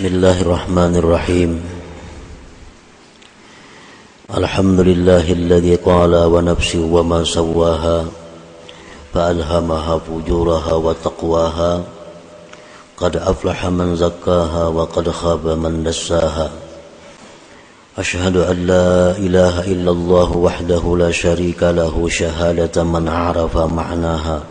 [0.00, 1.60] بسم الله الرحمن الرحيم.
[4.32, 8.04] الحمد لله الذي قال ونفس وما سواها
[9.14, 11.84] فألهمها فجورها وتقواها
[12.96, 16.50] قد أفلح من زكاها وقد خاب من دساها
[17.98, 24.42] أشهد أن لا إله إلا الله وحده لا شريك له شهادة من عرف معناها.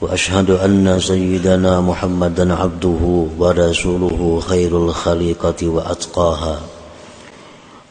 [0.00, 3.02] وأشهد أن سيدنا محمدا عبده
[3.38, 6.56] ورسوله خير الخليقة وأتقاها.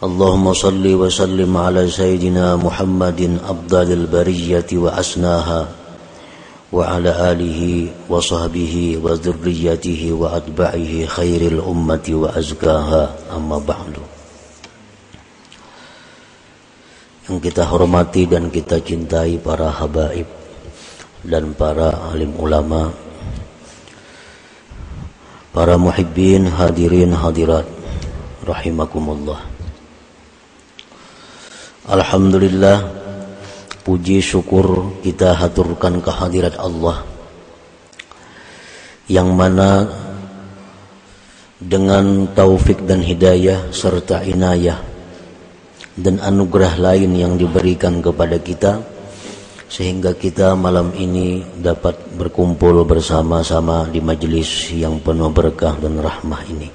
[0.04, 5.62] اللهم صل وسلم على سيدنا محمد أفضل البرية وأسناها
[6.74, 7.62] وعلى آله
[8.10, 13.04] وصحبه وذريته وأتباعه خير الأمة وأزكاها.
[13.32, 13.96] أما بعد
[17.24, 20.43] yang kita hormati dan kita cintai para habaib.
[21.24, 22.92] Dan para alim ulama
[25.56, 27.64] para muhibbin hadirin hadirat
[28.44, 29.40] rahimakumullah.
[31.88, 32.78] Alhamdulillah
[33.88, 37.04] puji syukur kita haturkan kehadirat Allah
[39.08, 39.88] yang mana
[41.60, 44.80] dengan taufik dan hidayah serta inayah
[45.96, 48.93] dan anugerah lain yang diberikan kepada kita
[49.74, 56.70] sehingga kita malam ini dapat berkumpul bersama-sama di majelis yang penuh berkah dan rahmah ini.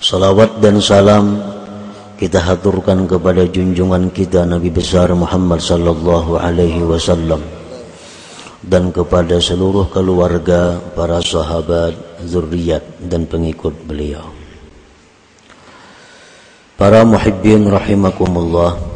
[0.00, 1.36] Salawat dan salam
[2.16, 7.44] kita haturkan kepada junjungan kita Nabi besar Muhammad sallallahu alaihi wasallam
[8.64, 11.92] dan kepada seluruh keluarga, para sahabat,
[12.24, 14.32] zuriat dan pengikut beliau.
[16.80, 18.95] Para muhibbin rahimakumullah.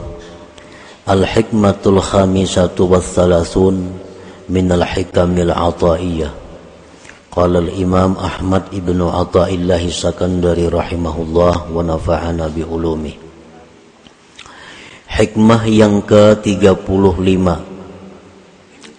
[1.10, 3.98] Al-hikmatul khamisatu wa thalathun
[4.46, 6.30] min al-hikamil ataiyah.
[7.34, 13.18] Qala al-imam Ahmad ibnu Ata'illah Sakandari rahimahullah wa nafa'ana bi ulumi.
[15.10, 17.46] Hikmah yang ke-35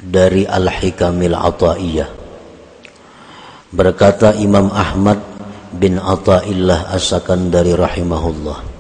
[0.04, 2.10] dari Al-Hikamil Ata'iyah.
[3.72, 5.24] Berkata Imam Ahmad
[5.72, 8.71] bin Ata'illah As-Sakandari rahimahullah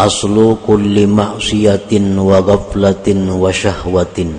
[0.00, 4.32] aslu kulli ma'siyatin wa ghaflatin wa syahwatin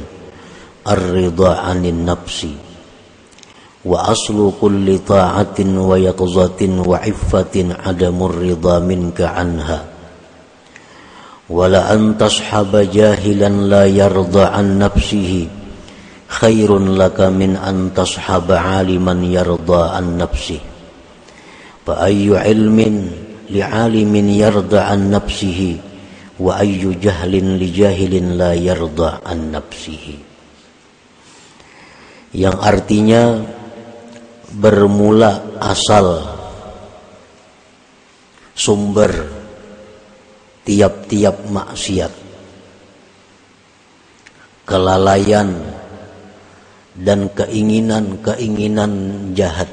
[0.81, 2.57] ar-ridha 'anil nafsi
[3.85, 9.85] wa aslu kulli ta'atin wa yaqzatin wa 'iffatin 'adamur ridha minka 'anha
[11.45, 15.45] wala an tashhaba jahilan la yarda 'an nafsihi
[16.25, 18.57] khairun laka min an tashhaba
[23.59, 25.81] an nafsihi
[26.39, 30.15] wa ayyu jahlin li jahilin la yarda an nafsihi
[32.31, 33.43] yang artinya
[34.55, 36.23] bermula asal
[38.55, 39.11] sumber
[40.63, 42.13] tiap-tiap maksiat
[44.63, 45.51] kelalaian
[46.95, 48.91] dan keinginan-keinginan
[49.35, 49.67] jahat.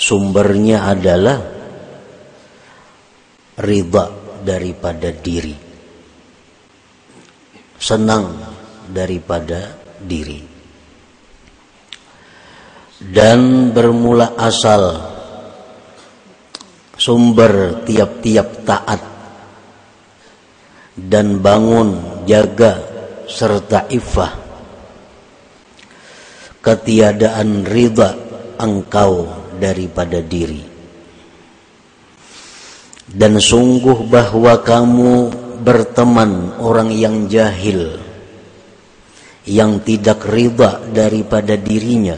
[0.00, 1.59] Sumbernya adalah
[3.60, 4.08] riba
[4.40, 5.52] daripada diri.
[7.76, 8.40] Senang
[8.88, 10.40] daripada diri.
[13.00, 15.12] Dan bermula asal.
[17.00, 19.00] Sumber tiap-tiap taat.
[21.00, 22.76] Dan bangun jaga
[23.24, 24.32] serta ifah
[26.60, 28.12] ketiadaan riba
[28.60, 29.24] engkau
[29.56, 30.69] daripada diri
[33.10, 35.14] dan sungguh bahwa kamu
[35.66, 37.98] berteman orang yang jahil
[39.50, 42.16] yang tidak riba daripada dirinya.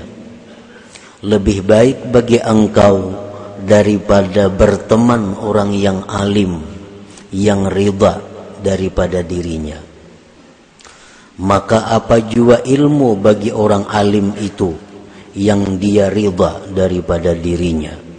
[1.23, 3.15] Lebih baik bagi engkau
[3.63, 6.61] daripada berteman orang yang alim
[7.31, 8.21] yang riba
[8.61, 9.79] daripada dirinya.
[11.41, 14.77] Maka apa jua ilmu bagi orang alim itu
[15.33, 18.12] yang dia riba daripada dirinya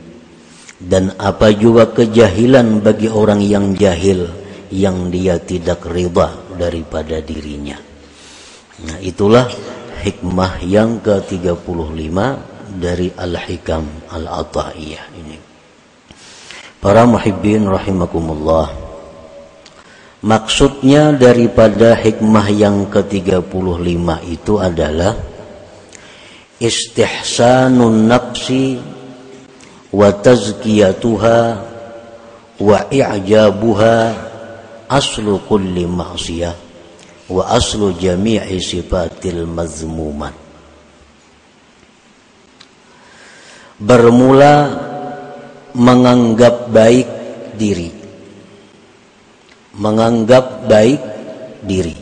[0.83, 4.27] dan apa juga kejahilan bagi orang yang jahil
[4.73, 7.79] yang dia tidak riba daripada dirinya.
[8.83, 9.47] Nah, itulah
[10.03, 12.17] hikmah yang ke-35
[12.75, 15.37] dari Al-Hikam Al-Ata'iyah ini.
[16.83, 18.67] Para muhibbin rahimakumullah.
[20.23, 25.15] Maksudnya daripada hikmah yang ke-35 itu adalah
[26.59, 28.79] istihsanun nafsi
[29.93, 31.37] wa tazkiyatuha
[32.57, 33.95] wa i'jabuha
[34.89, 36.57] aslu kulli ma'siyah
[37.29, 40.33] wa aslu jami'i sifatil mazmumat.
[43.77, 44.55] Bermula
[45.77, 47.09] menganggap baik
[47.57, 47.89] diri.
[49.77, 51.01] Menganggap baik
[51.65, 51.97] diri.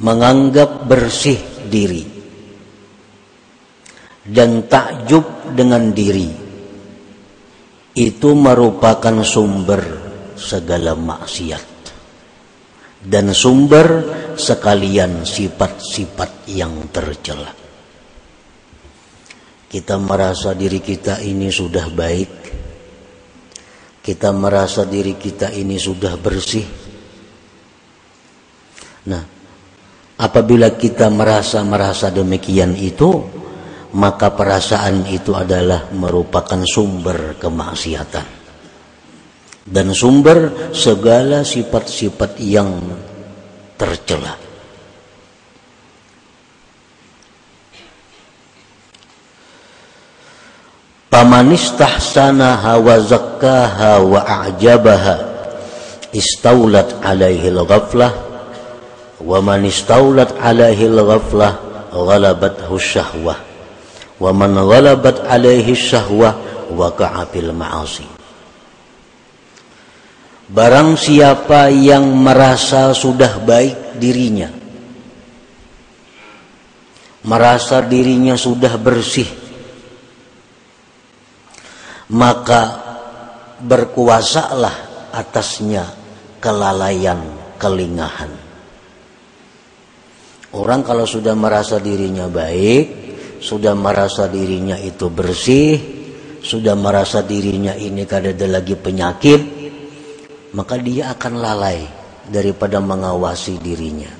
[0.00, 2.15] Menganggap bersih diri
[4.26, 6.30] dan takjub dengan diri
[7.96, 9.80] itu merupakan sumber
[10.36, 11.76] segala maksiat
[13.06, 13.88] dan sumber
[14.34, 17.54] sekalian sifat-sifat yang tercela.
[19.66, 22.30] Kita merasa diri kita ini sudah baik.
[24.02, 26.66] Kita merasa diri kita ini sudah bersih.
[29.06, 29.22] Nah,
[30.18, 33.10] apabila kita merasa-merasa demikian itu,
[33.96, 38.36] maka perasaan itu adalah merupakan sumber kemaksiatan
[39.66, 42.76] dan sumber segala sifat-sifat yang
[43.74, 44.36] tercela.
[51.10, 55.16] Paman istahsanaha wa zakkaha wa a'jabaha
[56.12, 58.12] istaulat alaihi al-ghaflah
[59.24, 61.56] wa man istaulat alaihi al-ghaflah
[61.90, 63.55] ghalabathu syahwah
[64.16, 66.36] wa man ghalabat alaihi syahwah
[66.72, 68.06] waqa'a fil ma'asi
[70.46, 74.46] Barang siapa yang merasa sudah baik dirinya
[77.26, 79.26] Merasa dirinya sudah bersih
[82.12, 82.62] maka
[83.58, 85.82] berkuasalah atasnya
[86.38, 87.18] kelalaian,
[87.58, 88.30] kelingahan.
[90.54, 93.05] Orang kalau sudah merasa dirinya baik,
[93.40, 95.74] sudah merasa dirinya itu bersih,
[96.40, 99.40] sudah merasa dirinya ini kada ada lagi penyakit,
[100.54, 101.82] maka dia akan lalai
[102.30, 104.10] daripada mengawasi dirinya.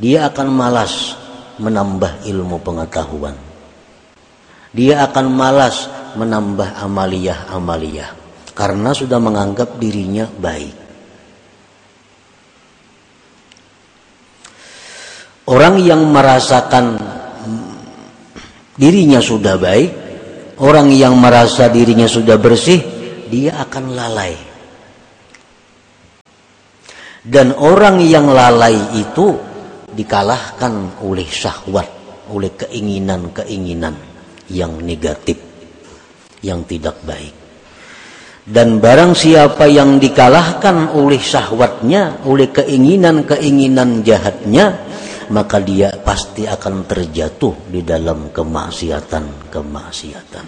[0.00, 1.18] Dia akan malas
[1.60, 3.36] menambah ilmu pengetahuan.
[4.70, 8.10] Dia akan malas menambah amaliyah-amaliyah
[8.54, 10.76] karena sudah menganggap dirinya baik.
[15.50, 17.09] Orang yang merasakan
[18.80, 19.90] dirinya sudah baik,
[20.64, 22.80] orang yang merasa dirinya sudah bersih,
[23.28, 24.34] dia akan lalai.
[27.20, 29.36] Dan orang yang lalai itu
[29.92, 31.88] dikalahkan oleh syahwat,
[32.32, 33.92] oleh keinginan-keinginan
[34.48, 35.36] yang negatif
[36.40, 37.36] yang tidak baik.
[38.40, 44.89] Dan barang siapa yang dikalahkan oleh syahwatnya, oleh keinginan-keinginan jahatnya,
[45.30, 50.46] maka dia pasti akan terjatuh di dalam kemaksiatan-kemaksiatan.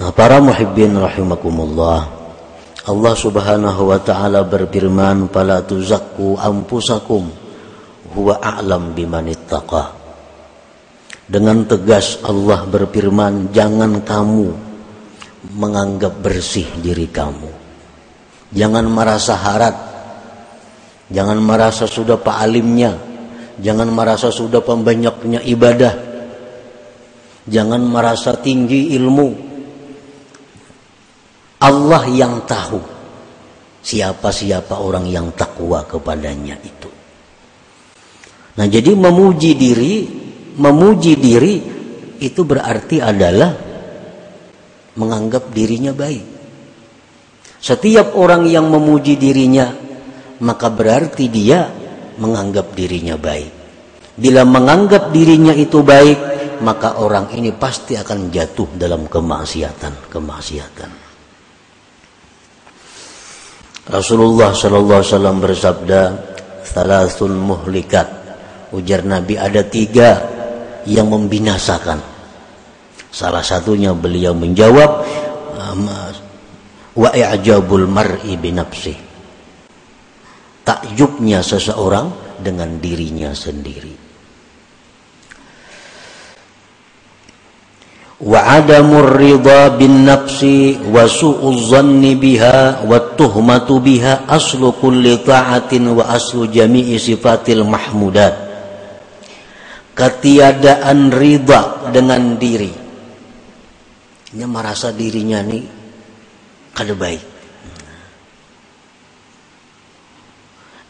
[0.00, 2.08] Nah, para muhibbin rahimakumullah,
[2.88, 7.28] Allah Subhanahu wa taala berfirman, "Fala tuzakku anfusakum
[8.16, 10.00] huwa a'lam bimanittaqa."
[11.28, 14.48] Dengan tegas Allah berfirman, jangan kamu
[15.54, 17.52] menganggap bersih diri kamu.
[18.50, 19.89] Jangan merasa harat.
[21.10, 22.94] Jangan merasa sudah pak alimnya.
[23.60, 25.94] Jangan merasa sudah pembanyaknya ibadah.
[27.50, 29.50] Jangan merasa tinggi ilmu.
[31.60, 32.80] Allah yang tahu
[33.84, 36.88] siapa-siapa orang yang takwa kepadanya itu.
[38.56, 39.94] Nah, jadi memuji diri
[40.60, 41.54] memuji diri
[42.20, 43.50] itu berarti adalah
[45.00, 46.24] menganggap dirinya baik.
[47.60, 49.79] Setiap orang yang memuji dirinya
[50.40, 51.68] maka berarti dia
[52.20, 53.52] menganggap dirinya baik.
[54.20, 56.18] Bila menganggap dirinya itu baik,
[56.60, 60.90] maka orang ini pasti akan jatuh dalam kemaksiatan, kemaksiatan.
[63.90, 66.00] Rasulullah sallallahu alaihi wasallam bersabda,
[66.62, 68.08] "Salasun muhlikat."
[68.70, 70.22] Ujar Nabi ada tiga
[70.86, 71.98] yang membinasakan.
[73.10, 74.90] Salah satunya beliau menjawab
[76.94, 79.09] wa i'jabul mar'i binafsi.
[80.70, 83.90] Takjubnya seseorang dengan dirinya sendiri.
[88.22, 95.90] Wa adamur ridha bin nafsi wa su'uz zanni biha wa tuhmatu biha aslu kulli ta'atin
[95.90, 98.38] wa aslu jami'i sifatil mahmudat.
[99.98, 102.70] Ketiadaan riba dengan diri.
[104.30, 105.66] Dia merasa dirinya nih
[106.70, 107.29] kada baik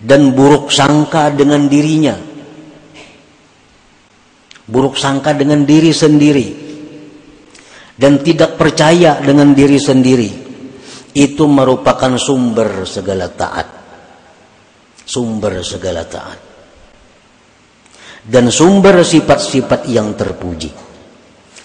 [0.01, 2.17] dan buruk sangka dengan dirinya.
[4.71, 6.49] Buruk sangka dengan diri sendiri
[8.01, 10.31] dan tidak percaya dengan diri sendiri.
[11.13, 13.69] Itu merupakan sumber segala taat.
[15.05, 16.39] Sumber segala taat.
[18.25, 20.71] Dan sumber sifat-sifat yang terpuji.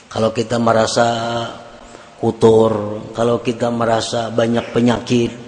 [0.09, 1.07] Kalau kita merasa
[2.17, 5.44] kotor, kalau kita merasa banyak penyakit,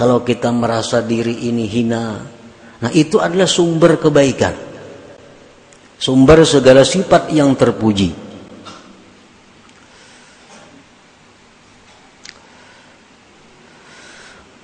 [0.00, 2.24] kalau kita merasa diri ini hina,
[2.80, 4.56] nah itu adalah sumber kebaikan.
[6.00, 8.08] Sumber segala sifat yang terpuji.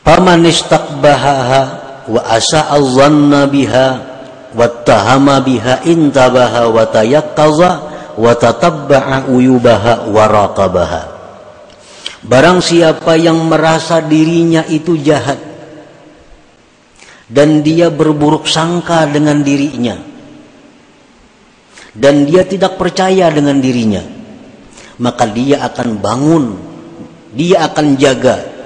[0.01, 1.63] Paman istakbahaha
[2.09, 3.89] wa asa dhanna biha
[4.57, 7.71] wattahama biha intabaha wa tayaqqaza
[8.17, 11.16] wa tatabba'a uyubaha wa raqabaha
[12.27, 15.39] Barang siapa yang merasa dirinya itu jahat
[17.31, 19.95] dan dia berburuk sangka dengan dirinya
[21.95, 24.03] dan dia tidak percaya dengan dirinya
[25.03, 26.45] maka dia akan bangun
[27.35, 28.57] dia akan jaga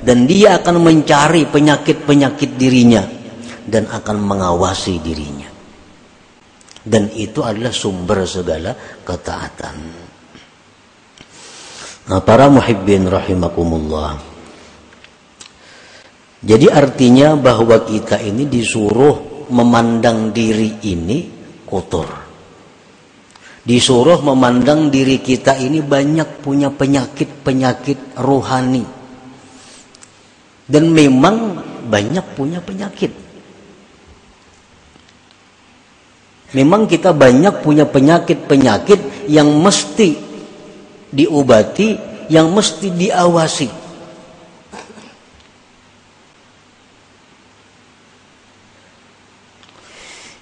[0.00, 3.04] dan dia akan mencari penyakit-penyakit dirinya
[3.68, 5.48] dan akan mengawasi dirinya.
[6.80, 8.72] Dan itu adalah sumber segala
[9.04, 10.08] ketaatan.
[12.10, 14.18] Nah, para muhibbin rahimakumullah.
[16.42, 21.30] Jadi artinya bahwa kita ini disuruh memandang diri ini
[21.62, 22.10] kotor.
[23.62, 28.82] Disuruh memandang diri kita ini banyak punya penyakit-penyakit rohani.
[30.66, 33.12] Dan memang banyak punya penyakit.
[36.58, 40.29] Memang kita banyak punya penyakit-penyakit yang mesti
[41.10, 41.98] diobati,
[42.30, 43.68] yang mesti diawasi.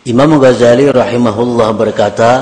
[0.09, 2.33] Imam Ghazali rahimahullah berkata,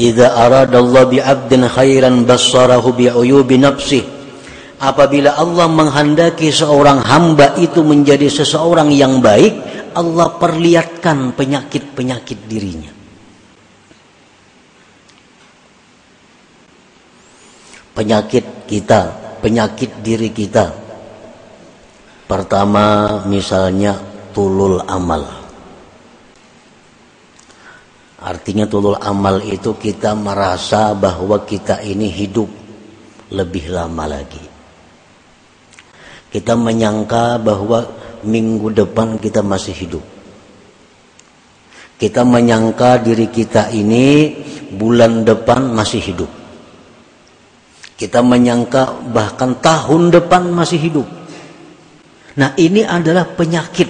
[0.00, 4.16] "Idza aradallahu bi 'abdin khairan bassarahu bi uyubi nafsihi."
[4.76, 9.56] Apabila Allah menghendaki seorang hamba itu menjadi seseorang yang baik,
[9.96, 12.95] Allah perlihatkan penyakit-penyakit dirinya.
[17.96, 19.08] Penyakit kita,
[19.40, 20.68] penyakit diri kita.
[22.28, 23.96] Pertama misalnya
[24.36, 25.24] tulul amal.
[28.20, 32.52] Artinya tulul amal itu kita merasa bahwa kita ini hidup
[33.32, 34.44] lebih lama lagi.
[36.28, 37.80] Kita menyangka bahwa
[38.28, 40.04] minggu depan kita masih hidup.
[41.96, 44.36] Kita menyangka diri kita ini
[44.68, 46.45] bulan depan masih hidup.
[47.96, 51.08] Kita menyangka bahkan tahun depan masih hidup.
[52.36, 53.88] Nah, ini adalah penyakit.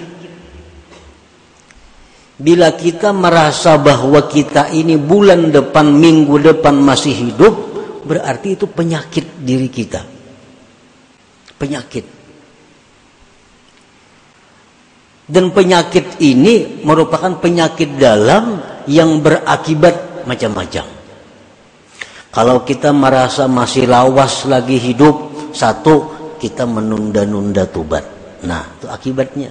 [2.39, 7.53] Bila kita merasa bahwa kita ini bulan depan, minggu depan masih hidup,
[8.07, 9.99] berarti itu penyakit diri kita.
[11.59, 12.05] Penyakit.
[15.27, 20.96] Dan penyakit ini merupakan penyakit dalam yang berakibat macam-macam.
[22.37, 28.05] Kalau kita merasa masih lawas lagi hidup, satu kita menunda-nunda tobat.
[28.45, 29.49] Nah, itu akibatnya.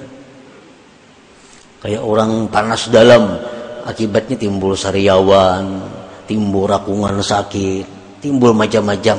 [1.83, 3.43] Kayak orang panas dalam,
[3.83, 5.83] akibatnya timbul sariawan,
[6.31, 9.19] timbul rakungan sakit, timbul macam-macam.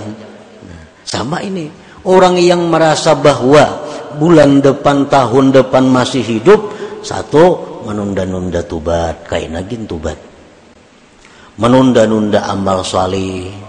[0.63, 1.67] Nah, sama ini,
[2.07, 3.83] orang yang merasa bahwa
[4.15, 6.71] bulan depan tahun depan masih hidup
[7.03, 10.26] satu menunda-nunda tubat kain lagi tubat
[11.57, 13.67] menunda-nunda amal salih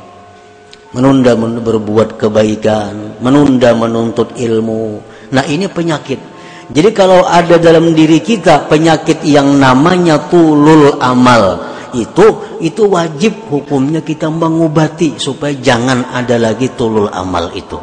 [0.92, 3.20] menunda berbuat kebaikan.
[3.20, 5.02] Menunda menuntut ilmu.
[5.34, 6.20] Nah ini penyakit.
[6.68, 11.64] Jadi kalau ada dalam diri kita penyakit yang namanya tulul amal
[11.96, 17.80] itu itu wajib hukumnya kita mengobati supaya jangan ada lagi tulul amal itu.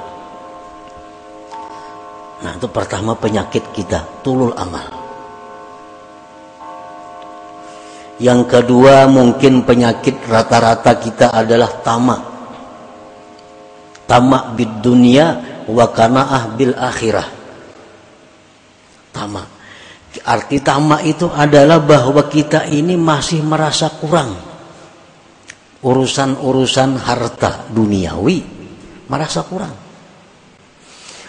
[2.45, 5.04] Nah itu pertama penyakit kita, tulul amal.
[8.15, 12.21] Yang kedua mungkin penyakit rata-rata kita adalah tamak.
[14.07, 15.25] Tamak bid dunia
[15.67, 17.27] wa kana'ah bil akhirah.
[19.11, 19.47] Tamak.
[20.15, 24.31] Arti tamak itu adalah bahwa kita ini masih merasa kurang.
[25.83, 28.39] Urusan-urusan harta duniawi
[29.05, 29.85] merasa kurang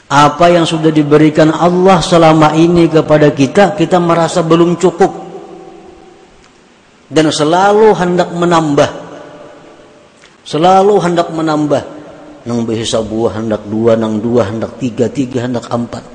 [0.06, 5.25] apa yang sudah diberikan Allah selama ini kepada kita kita merasa belum cukup
[7.10, 8.90] dan selalu hendak menambah.
[10.46, 11.82] Selalu hendak menambah.
[12.46, 16.06] Nang bisa buah hendak dua nang dua hendak tiga tiga hendak empat.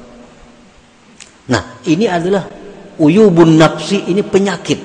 [1.52, 2.48] Nah ini adalah
[2.96, 4.80] uyubun nafsi ini penyakit.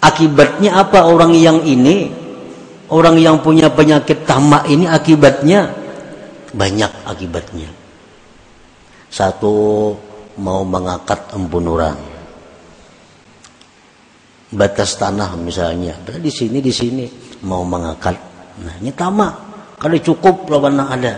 [0.00, 2.14] Akibatnya apa orang yang ini?
[2.90, 5.70] Orang yang punya penyakit tamak ini akibatnya?
[6.50, 7.70] Banyak akibatnya.
[9.10, 9.94] Satu
[10.38, 12.09] mau mengangkat embun orang.
[14.50, 15.96] Batas tanah misalnya.
[16.02, 17.06] Di sini di sini.
[17.46, 18.16] Mau mengangkat.
[18.60, 19.28] Nah ini tama.
[19.80, 21.14] Kalau cukup lawan ada.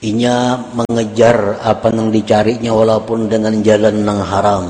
[0.00, 4.64] Inya mengejar apa yang dicarinya walaupun dengan jalan yang haram.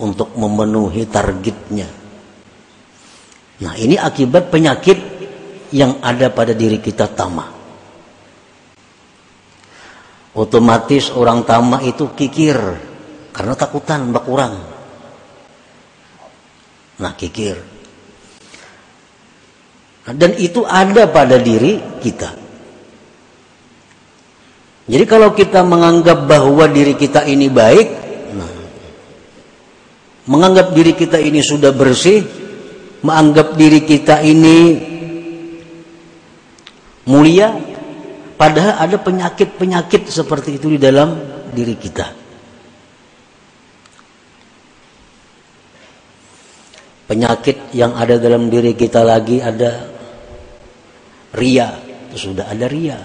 [0.00, 1.88] Untuk memenuhi targetnya.
[3.60, 4.96] Nah ini akibat penyakit
[5.76, 7.60] yang ada pada diri kita tamak
[10.34, 12.56] otomatis orang tamak itu kikir
[13.40, 14.60] karena takutan kurang.
[17.00, 17.56] Nah kikir.
[20.04, 22.36] Nah, dan itu ada pada diri kita.
[24.92, 27.88] Jadi kalau kita menganggap bahwa diri kita ini baik
[28.36, 28.52] nah,
[30.28, 32.20] menganggap diri kita ini sudah bersih
[33.00, 34.58] menganggap diri kita ini
[37.08, 37.56] mulia
[38.36, 41.16] padahal ada penyakit-penyakit seperti itu di dalam
[41.54, 42.19] diri kita
[47.10, 49.90] penyakit yang ada dalam diri kita lagi ada
[51.34, 51.74] ria.
[52.14, 53.02] Sudah ada ria.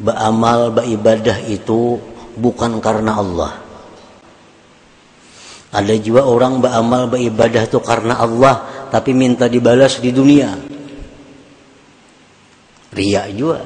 [0.00, 2.00] Beramal beribadah itu
[2.40, 3.52] bukan karena Allah.
[5.76, 10.56] Ada juga orang beramal beribadah itu karena Allah tapi minta dibalas di dunia.
[12.96, 13.60] Ria juga.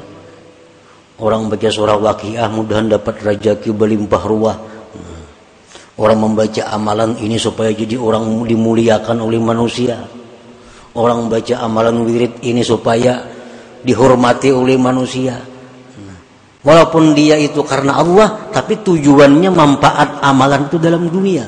[1.23, 4.74] Orang baca surah waqiah mudahan dapat rezeki berlimpah ruah
[5.95, 10.03] Orang membaca amalan ini supaya jadi orang dimuliakan oleh manusia.
[10.95, 13.23] Orang membaca amalan wirid ini supaya
[13.83, 15.39] dihormati oleh manusia.
[16.65, 21.45] Walaupun dia itu karena Allah, tapi tujuannya manfaat amalan itu dalam dunia.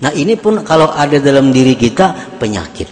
[0.00, 2.88] Nah ini pun kalau ada dalam diri kita penyakit.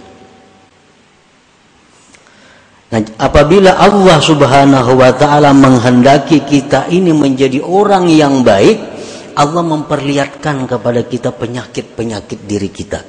[2.88, 8.98] Nah, apabila Allah Subhanahu wa taala menghendaki kita ini menjadi orang yang baik,
[9.38, 13.01] Allah memperlihatkan kepada kita penyakit-penyakit diri kita.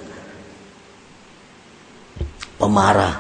[2.61, 3.15] Pemarah.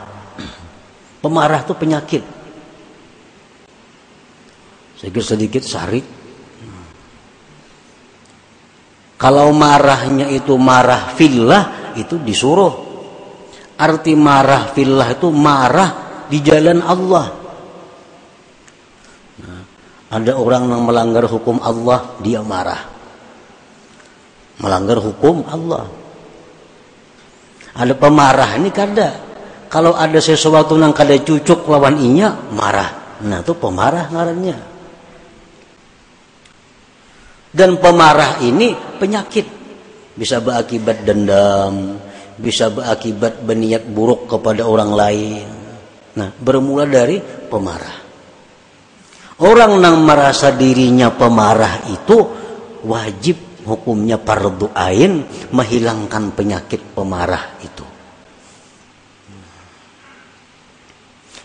[1.17, 2.23] Pemarah itu penyakit.
[5.01, 6.05] Sedikit-sedikit sarik.
[9.17, 12.87] Kalau marahnya itu marah fillah, itu disuruh.
[13.79, 15.89] Arti marah fillah itu marah
[16.29, 17.25] di jalan Allah.
[19.41, 19.61] Nah,
[20.13, 22.98] ada orang yang melanggar hukum Allah, dia marah
[24.59, 25.87] melanggar hukum Allah.
[27.75, 29.09] Ada pemarah ini kada.
[29.69, 33.21] Kalau ada sesuatu yang kada cucuk lawan inya, marah.
[33.23, 34.57] Nah itu pemarah ngarannya.
[37.49, 39.57] Dan pemarah ini penyakit.
[40.19, 41.95] Bisa berakibat dendam,
[42.35, 45.47] bisa berakibat berniat buruk kepada orang lain.
[46.19, 47.97] Nah, bermula dari pemarah.
[49.39, 52.17] Orang yang merasa dirinya pemarah itu
[52.83, 55.21] wajib hukumnya fardu ain
[55.53, 57.85] menghilangkan penyakit pemarah itu.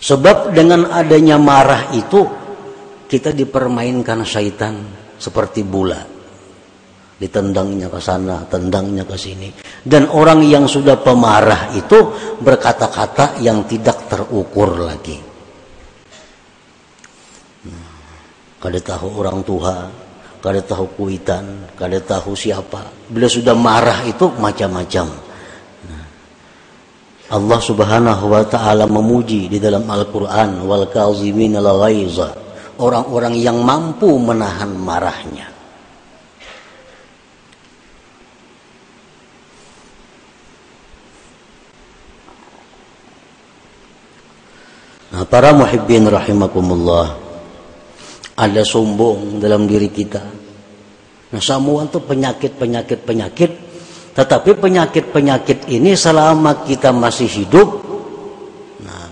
[0.05, 2.29] Sebab dengan adanya marah itu
[3.09, 4.85] kita dipermainkan syaitan
[5.17, 6.01] seperti bola.
[7.15, 9.49] Ditendangnya ke sana, tendangnya ke sini.
[9.81, 11.97] Dan orang yang sudah pemarah itu
[12.37, 15.17] berkata-kata yang tidak terukur lagi.
[18.61, 19.89] Kada tahu orang tua,
[20.45, 22.93] kada tahu kuitan, kada tahu siapa.
[23.09, 25.09] Bila sudah marah itu macam-macam.
[25.89, 26.07] Nah,
[27.33, 32.37] Allah Subhanahu wa taala memuji di dalam Al-Qur'an wal kazimin al ghaiza.
[32.77, 35.49] Orang-orang yang mampu menahan marahnya.
[45.09, 47.24] Nah, para muhibbin rahimakumullah
[48.35, 50.23] ada sombong dalam diri kita.
[51.35, 53.51] Nah, semua itu penyakit-penyakit penyakit.
[54.15, 57.69] Tetapi penyakit-penyakit ini selama kita masih hidup,
[58.87, 59.11] nah,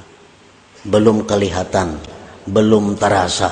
[0.87, 1.99] belum kelihatan,
[2.47, 3.51] belum terasa.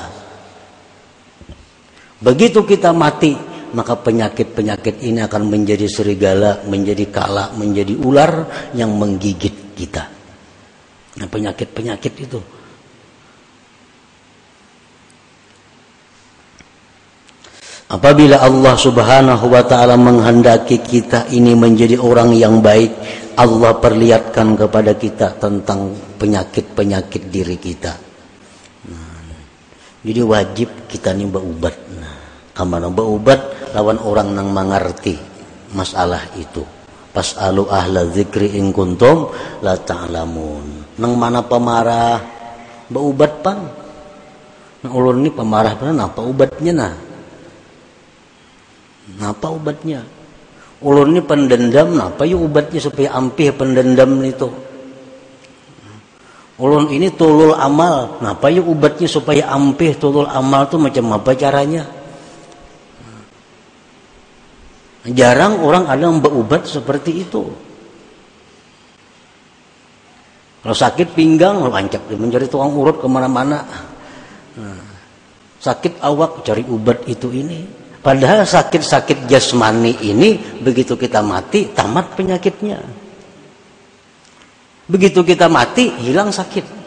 [2.23, 3.35] Begitu kita mati,
[3.75, 8.31] maka penyakit-penyakit ini akan menjadi serigala, menjadi kala, menjadi ular
[8.71, 10.07] yang menggigit kita.
[11.19, 12.39] Nah, penyakit-penyakit itu
[17.91, 22.95] Apabila Allah Subhanahu wa taala menghendaki kita ini menjadi orang yang baik,
[23.35, 27.91] Allah perlihatkan kepada kita tentang penyakit-penyakit diri kita.
[28.87, 29.35] Nah,
[30.07, 31.75] jadi wajib kita nih berubat.
[31.99, 35.19] Nah, berubat lawan orang yang mengerti
[35.75, 36.63] masalah itu.
[37.11, 40.95] Pas alu ahla zikri in kuntum la ta'lamun.
[40.95, 42.23] Nang mana pemarah
[42.87, 43.59] berubat pan.
[44.79, 47.10] Nah ulun ini pemarah pan apa ubatnya nah?
[49.17, 50.05] Napa obatnya?
[50.81, 54.49] Ulun ini pendendam, napa yuk obatnya supaya ampih pendendam itu?
[56.61, 61.85] Ulun ini tulul amal, napa yuk obatnya supaya ampih tulul amal itu macam apa caranya?
[65.01, 67.49] Jarang orang ada yang berobat seperti itu.
[70.61, 73.65] Kalau sakit pinggang, lancap mencari tukang urut ke mana-mana.
[74.61, 74.77] Nah,
[75.57, 77.80] sakit awak cari obat itu ini.
[78.01, 82.81] Padahal sakit-sakit jasmani ini begitu kita mati tamat penyakitnya.
[84.89, 86.81] Begitu kita mati hilang sakit.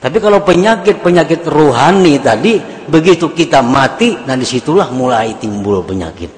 [0.00, 6.32] Tapi kalau penyakit-penyakit rohani tadi begitu kita mati, nah di situlah mulai timbul penyakit.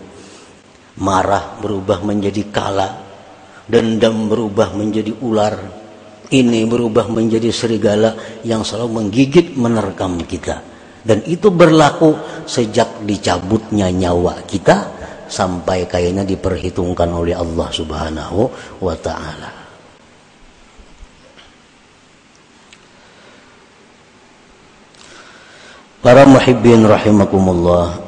[0.99, 2.99] Marah berubah menjadi kala,
[3.71, 5.55] dendam berubah menjadi ular,
[6.35, 10.74] ini berubah menjadi serigala yang selalu menggigit menerkam kita
[11.05, 12.17] dan itu berlaku
[12.49, 14.89] sejak dicabutnya nyawa kita
[15.29, 18.41] sampai kayaknya diperhitungkan oleh Allah Subhanahu
[18.81, 19.51] wa taala.
[26.01, 28.01] Para muhibbin rahimakumullah.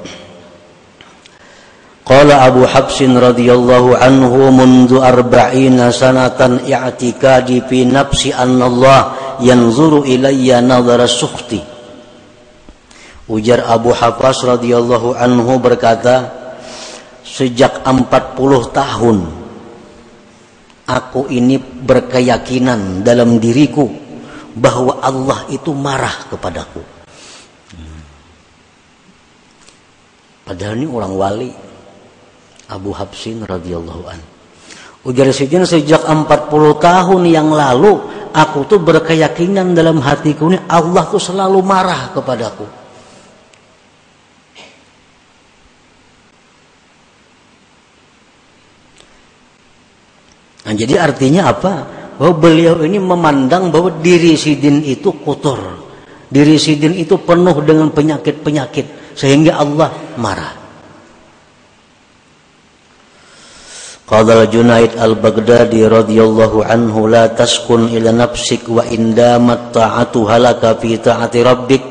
[2.06, 9.00] Qala Abu Hafsin radhiyallahu anhu mundu arba'ina sanatan i'tikadi fi nafsi anna Allah
[9.42, 11.75] yanzuru ilayya nadhara sukhti
[13.26, 16.30] Ujar Abu Hafas radhiyallahu anhu berkata,
[17.26, 18.06] sejak 40
[18.70, 19.18] tahun
[20.86, 23.90] aku ini berkeyakinan dalam diriku
[24.54, 26.80] bahwa Allah itu marah kepadaku.
[30.46, 31.50] Padahal ini orang wali,
[32.70, 34.22] Abu Habsin radhiyallahu an.
[35.02, 36.26] Ujar Sidin sejak 40
[36.78, 37.98] tahun yang lalu
[38.30, 42.85] aku tuh berkeyakinan dalam hatiku ini Allah tuh selalu marah kepadaku.
[50.66, 51.74] Nah, jadi artinya apa?
[52.18, 55.86] Bahwa beliau ini memandang bahwa diri Sidin itu kotor.
[56.26, 60.66] Diri Sidin itu penuh dengan penyakit-penyakit sehingga Allah marah.
[64.06, 71.42] Qala Junaid al-Baghdadi radhiyallahu anhu la taskun ila nafsik wa indamat ta'atu halaka fi ta'ati
[71.42, 71.82] rabbik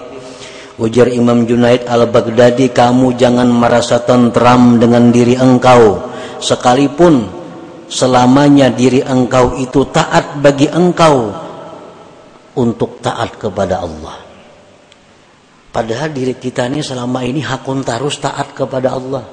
[0.79, 6.07] Ujar Imam Junaid al-Baghdadi kamu jangan merasa tentram dengan diri engkau
[6.39, 7.34] sekalipun
[7.85, 11.31] selamanya diri engkau itu taat bagi engkau
[12.57, 14.17] untuk taat kepada Allah.
[15.69, 19.25] Padahal diri kita ini selama ini hakun tarus taat kepada Allah.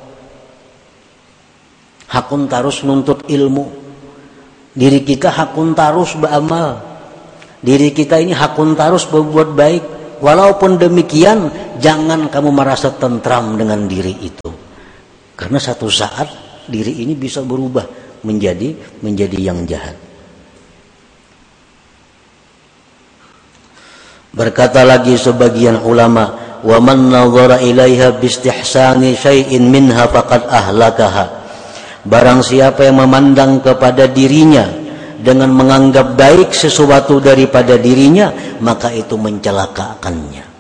[2.11, 3.67] Hakun tarus nuntut ilmu.
[4.75, 6.83] Diri kita hakun tarus beramal.
[7.62, 9.85] Diri kita ini hakun tarus berbuat baik.
[10.19, 14.51] Walaupun demikian jangan kamu merasa tentram dengan diri itu.
[15.38, 16.27] Karena satu saat
[16.67, 19.95] diri ini bisa berubah menjadi menjadi yang jahat
[24.33, 31.43] berkata lagi sebagian ulama wa man nadhara ilaiha bistihsani syai'in minha faqad ahlakaha
[32.03, 34.67] Barang siapa yang memandang kepada dirinya
[35.23, 40.52] dengan menganggap baik sesuatu daripada dirinya, maka itu mencelakakannya.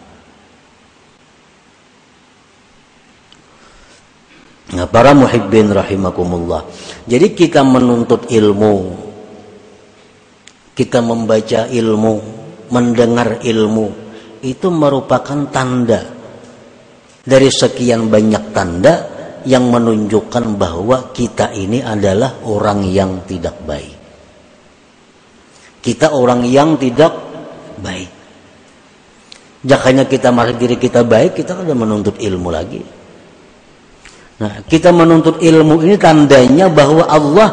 [4.72, 6.64] Nah, para muhibbin rahimakumullah.
[7.04, 8.76] Jadi kita menuntut ilmu,
[10.72, 12.14] kita membaca ilmu,
[12.72, 13.86] mendengar ilmu,
[14.40, 16.00] itu merupakan tanda
[17.20, 18.94] dari sekian banyak tanda
[19.44, 23.96] yang menunjukkan bahwa kita ini adalah orang yang tidak baik.
[25.84, 27.12] Kita orang yang tidak
[27.76, 28.10] baik.
[29.62, 33.01] Jakanya kita merasa diri kita baik, kita kan menuntut ilmu lagi.
[34.42, 37.48] Nah, kita menuntut ilmu ini tandanya bahwa Allah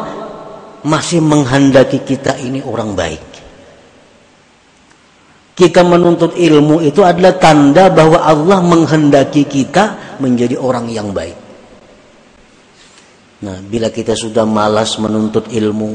[0.82, 3.22] masih menghendaki kita ini orang baik.
[5.54, 11.38] Kita menuntut ilmu itu adalah tanda bahwa Allah menghendaki kita menjadi orang yang baik.
[13.46, 15.94] Nah, bila kita sudah malas menuntut ilmu,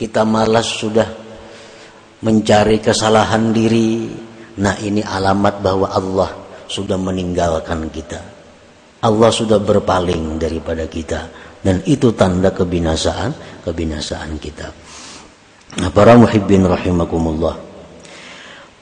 [0.00, 1.08] kita malas sudah
[2.24, 4.08] mencari kesalahan diri,
[4.56, 6.30] nah ini alamat bahwa Allah
[6.64, 8.31] sudah meninggalkan kita.
[9.02, 11.26] Allah sudah berpaling daripada kita
[11.62, 14.70] dan itu tanda kebinasaan, kebinasaan kita.
[15.82, 17.72] Nah, para muhibbin rahimakumullah.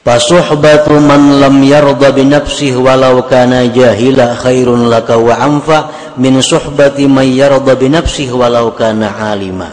[0.00, 7.04] Fasuhbatu man lam yarda bi nafsihi walau kana jahila khairun laka wa anfa min suhbati
[7.04, 9.70] man yarda bi nafsihi walau kana alima.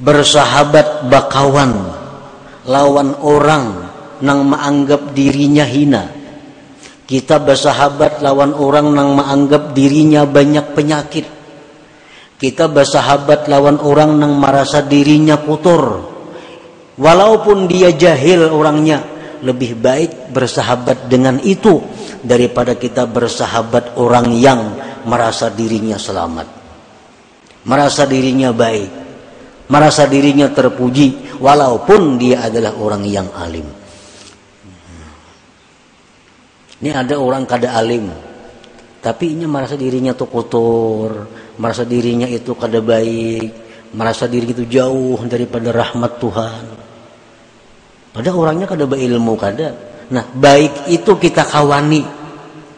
[0.00, 1.74] Bersahabat bakawan
[2.64, 3.90] lawan orang
[4.22, 6.19] nang menganggap dirinya hina.
[7.10, 11.26] Kita bersahabat lawan orang yang menganggap dirinya banyak penyakit.
[12.38, 16.06] Kita bersahabat lawan orang yang merasa dirinya kotor.
[16.94, 19.02] Walaupun dia jahil orangnya
[19.42, 21.82] lebih baik bersahabat dengan itu
[22.22, 24.60] daripada kita bersahabat orang yang
[25.02, 26.46] merasa dirinya selamat.
[27.66, 29.10] Merasa dirinya baik
[29.70, 33.79] merasa dirinya terpuji walaupun dia adalah orang yang alim
[36.80, 38.08] ini ada orang kada alim,
[39.00, 41.28] tapi ini merasa dirinya tuh kotor,
[41.60, 43.48] merasa dirinya itu kada baik,
[43.96, 46.64] merasa diri itu jauh daripada rahmat Tuhan.
[48.10, 49.68] Padahal orangnya kada berilmu kada.
[50.10, 52.02] Nah, baik itu kita kawani,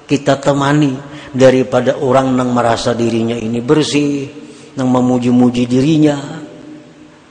[0.05, 0.93] kita temani
[1.33, 4.29] daripada orang yang merasa dirinya ini bersih,
[4.77, 6.43] yang memuji-muji dirinya,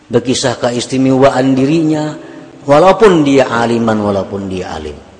[0.09, 2.17] berkisah keistimewaan dirinya,
[2.65, 5.10] walaupun dia aliman, walaupun dia alim.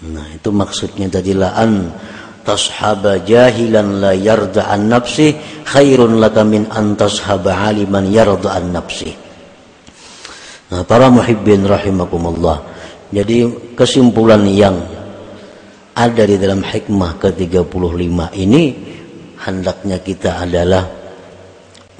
[0.00, 1.92] Nah itu maksudnya tadi an
[2.40, 5.36] tashaba jahilan la yarda an nafsi
[5.68, 9.12] khairun laka min an tashaba aliman yarda an nafsi.
[10.72, 12.64] Nah para muhibbin rahimakumullah.
[13.10, 13.44] Jadi
[13.76, 14.80] kesimpulan yang
[15.92, 18.62] ada di dalam hikmah ke-35 ini
[19.36, 20.86] hendaknya kita adalah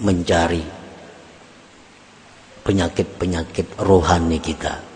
[0.00, 0.62] mencari
[2.64, 4.89] penyakit-penyakit rohani kita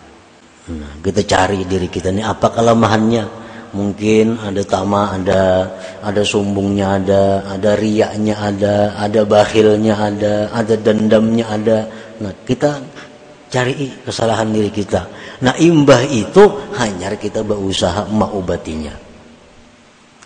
[0.65, 3.45] Nah, kita cari diri kita ini apa kelemahannya.
[3.75, 5.67] Mungkin ada tama, ada
[6.01, 11.77] ada sombongnya ada, ada riaknya ada, ada bakhilnya ada, ada dendamnya ada.
[12.17, 12.81] Nah, kita
[13.51, 15.05] cari kesalahan diri kita.
[15.45, 18.95] Nah, imbah itu hanya kita berusaha mengobatinya.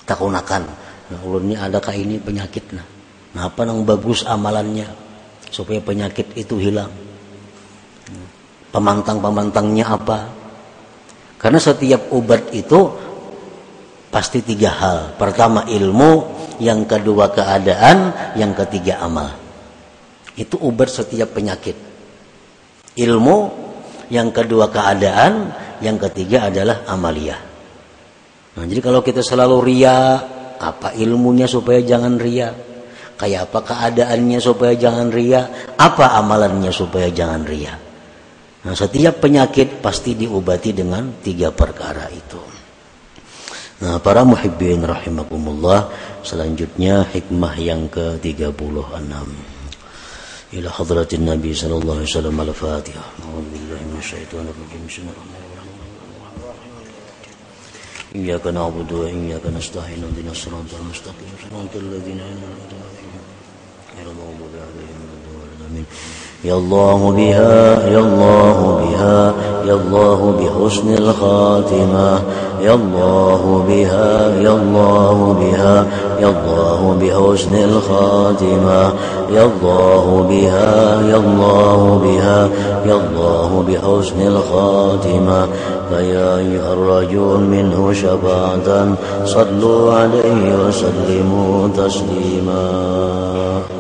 [0.06, 0.64] Kita gunakan.
[1.10, 2.86] Nah, ini adakah ini penyakit nah.
[3.36, 4.88] Nah, apa yang bagus amalannya
[5.52, 7.09] supaya penyakit itu hilang
[8.70, 10.20] pemantang-pemantangnya apa?
[11.40, 12.80] Karena setiap obat itu
[14.12, 15.00] pasti tiga hal.
[15.16, 16.12] Pertama ilmu
[16.60, 19.32] yang kedua keadaan yang ketiga amal.
[20.36, 21.76] Itu obat setiap penyakit.
[23.00, 23.38] Ilmu
[24.10, 27.38] yang kedua keadaan yang ketiga adalah amalia
[28.58, 30.20] nah jadi kalau kita selalu ria
[30.60, 32.52] apa ilmunya supaya jangan ria?
[33.16, 35.48] Kayak apa keadaannya supaya jangan ria?
[35.80, 37.72] Apa amalannya supaya jangan ria
[38.60, 42.44] Nah, setiap penyakit pasti diobati dengan tiga perkara itu.
[43.80, 45.88] Nah, para muhibbin rahimakumullah,
[46.28, 48.92] selanjutnya hikmah yang ke-36.
[50.50, 53.08] Ila hadratin Nabi sallallahu alaihi wasallam al-Fatihah.
[53.24, 54.90] Rajim.
[58.10, 60.02] Iyyaka na'budu wa iyyaka nasta'in.
[60.04, 61.32] Ihdinash mustaqim.
[61.54, 63.24] Ladzina an'amta 'alaihim.
[66.46, 69.34] يا الله بها يا الله بها
[69.68, 72.22] يا الله بحسن الخاتمة.
[72.62, 75.86] يا الله بها يا الله بها
[76.22, 78.94] يا الله بحسن الخاتمة.
[79.36, 82.50] يا الله بها يا الله بها
[82.86, 85.48] يا الله بحسن الخاتمة.
[85.90, 93.79] فيا أيها الرجل منه شفاعة صلوا عليه وسلموا تسليما.